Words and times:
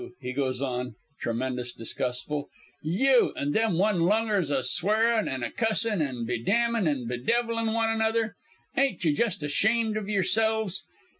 _'he 0.19 0.33
goes 0.33 0.63
on, 0.63 0.95
tremendous 1.19 1.73
disgustful. 1.73 2.49
'You! 2.81 3.33
an' 3.35 3.51
them 3.51 3.77
one 3.77 3.99
lungers 4.01 4.49
a 4.49 4.63
swearin' 4.63 5.27
an' 5.27 5.43
a 5.43 5.51
cussin' 5.51 6.01
an' 6.01 6.25
bedamnin' 6.25 6.87
an' 6.87 7.05
bedevilin' 7.07 7.71
one 7.71 8.01
a 8.01 8.03
other. 8.03 8.35
Ain't 8.75 9.05
ye 9.05 9.13
just 9.13 9.43
ashamed 9.43 9.95
o' 9.99 10.03
yourselves 10.03 10.87